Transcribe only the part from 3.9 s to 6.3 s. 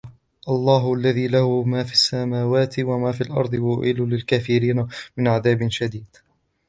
للكافرين من عذاب شديد